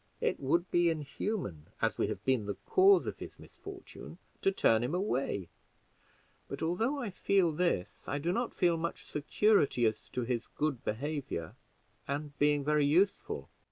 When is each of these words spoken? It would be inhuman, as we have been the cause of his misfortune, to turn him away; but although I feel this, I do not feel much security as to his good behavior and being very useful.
It 0.19 0.39
would 0.39 0.71
be 0.71 0.89
inhuman, 0.89 1.67
as 1.79 1.99
we 1.99 2.07
have 2.07 2.25
been 2.25 2.47
the 2.47 2.55
cause 2.65 3.05
of 3.05 3.19
his 3.19 3.37
misfortune, 3.37 4.17
to 4.41 4.51
turn 4.51 4.83
him 4.83 4.95
away; 4.95 5.47
but 6.47 6.63
although 6.63 6.97
I 6.97 7.11
feel 7.11 7.51
this, 7.51 8.07
I 8.07 8.17
do 8.17 8.31
not 8.31 8.51
feel 8.55 8.77
much 8.77 9.05
security 9.05 9.85
as 9.85 10.09
to 10.09 10.23
his 10.23 10.47
good 10.47 10.83
behavior 10.83 11.53
and 12.07 12.35
being 12.39 12.63
very 12.65 12.87
useful. 12.87 13.47